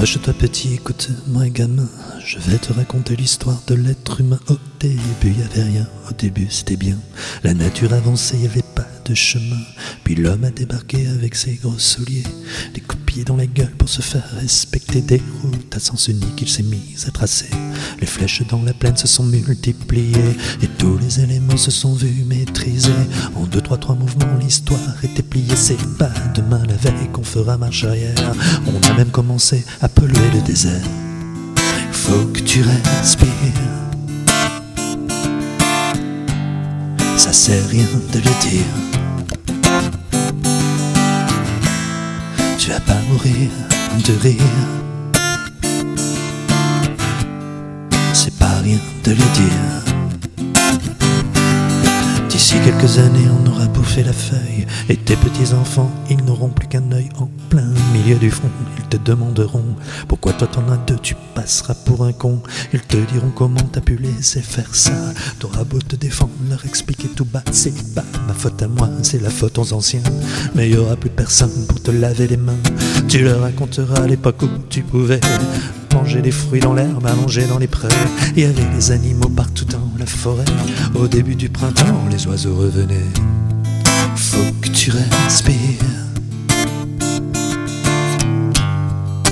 [0.00, 1.86] Approche-toi petit, écoute-moi gamin,
[2.24, 4.40] je vais te raconter l'histoire de l'être humain.
[4.48, 6.96] Au début, y avait rien, au début c'était bien.
[7.44, 9.60] La nature avançait, y avait pas de chemin.
[10.02, 12.22] Puis l'homme a débarqué avec ses gros souliers,
[12.72, 16.40] des copies dans la gueule pour se faire respecter des routes à sens unique.
[16.40, 17.50] Il s'est mis à tracer.
[18.00, 22.24] Les flèches dans la plaine se sont multipliées et tous les éléments se sont vus
[22.24, 22.90] maîtrisés.
[23.34, 25.54] En deux, trois, trois mouvements, l'histoire était pliée.
[25.54, 28.14] C'est pas demain la veille qu'on fera marche arrière.
[28.66, 30.80] On a même commencé à polluer le désert.
[31.92, 33.28] Faut que tu respires.
[37.18, 38.64] Ça sert rien de le dire.
[42.58, 43.50] Tu vas pas mourir
[44.06, 44.79] de rire.
[52.28, 54.66] D'ici quelques années, on aura bouffé la feuille.
[54.88, 58.50] Et tes petits enfants, ils n'auront plus qu'un œil en plein milieu du front.
[58.78, 59.64] Ils te demanderont
[60.06, 62.40] pourquoi toi t'en as deux, tu passeras pour un con.
[62.72, 64.92] Ils te diront comment t'as pu laisser faire ça.
[65.40, 67.42] T'auras beau te défendre, leur expliquer tout bas.
[67.50, 70.02] C'est pas ma faute à moi, c'est la faute aux anciens.
[70.54, 72.62] Mais il y aura plus personne pour te laver les mains.
[73.08, 75.20] Tu leur raconteras l'époque où tu pouvais
[76.00, 77.88] manger des fruits dans l'herbe, allonger dans les prés.
[78.34, 80.46] Il y avait les animaux partout dans la forêt.
[80.94, 83.12] Au début du printemps, les oiseaux revenaient.
[84.16, 85.84] Faut que tu respires.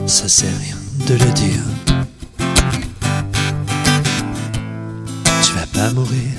[0.07, 1.63] Ça sert rien de le dire.
[5.43, 6.35] Tu vas pas mourir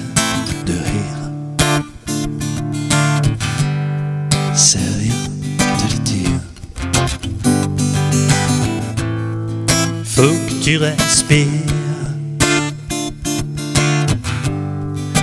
[0.68, 1.20] de rire.
[4.54, 5.19] C'est rien
[10.20, 11.48] Faut que tu respires.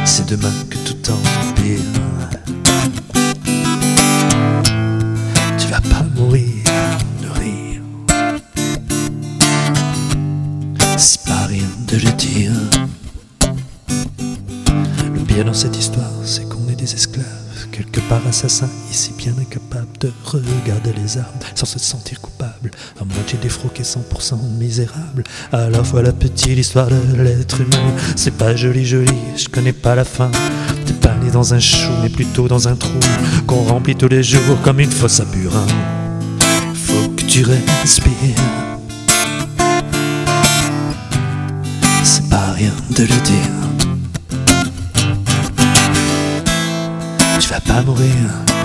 [0.07, 1.81] C'est demain que tout empire.
[5.59, 6.65] Tu vas pas mourir
[7.21, 7.83] de rire.
[10.97, 12.53] C'est pas rien de le dire.
[15.13, 17.46] Le pire dans cette histoire, c'est qu'on est des esclaves,
[17.77, 23.05] quelque part assassins, ici bien incapables de regarder les arbres sans se sentir coupable, à
[23.05, 25.25] moitié défroqué, 100% misérable.
[25.53, 30.05] Alors voilà petit l'histoire de l'être humain, c'est pas joli joli, je connais pas la
[30.05, 30.31] fin.
[30.87, 32.99] T'es pas né dans un chou, mais plutôt dans un trou
[33.47, 35.67] qu'on remplit tous les jours comme une fosse à burin.
[36.75, 38.09] Faut que tu respires.
[42.05, 43.76] C'est pas rien de le dire.
[47.39, 48.56] Tu vas pas mourir.